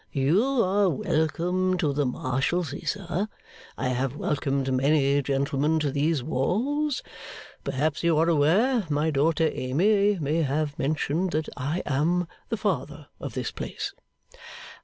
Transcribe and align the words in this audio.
'You 0.11 0.43
are 0.63 0.89
welcome 0.89 1.77
to 1.77 1.93
the 1.93 2.07
Marshalsea, 2.07 2.87
sir. 2.87 3.27
I 3.77 3.89
have 3.89 4.15
welcomed 4.15 4.73
many 4.73 5.21
gentlemen 5.21 5.77
to 5.77 5.91
these 5.91 6.23
walls. 6.23 7.03
Perhaps 7.63 8.01
you 8.03 8.17
are 8.17 8.27
aware 8.27 8.87
my 8.89 9.11
daughter 9.11 9.51
Amy 9.53 10.17
may 10.17 10.41
have 10.41 10.79
mentioned 10.79 11.33
that 11.33 11.49
I 11.55 11.83
am 11.85 12.27
the 12.49 12.57
Father 12.57 13.09
of 13.19 13.35
this 13.35 13.51
place. 13.51 13.93